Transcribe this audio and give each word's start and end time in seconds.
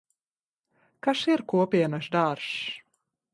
Kas 1.07 1.21
ir 1.33 1.43
kopienas 1.53 2.09
dārzs? 2.17 2.57